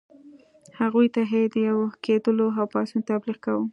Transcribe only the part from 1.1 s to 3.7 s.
ته یې د یو کېدلو او پاڅون تبلیغ کاوه.